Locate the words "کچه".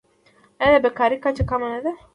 1.23-1.43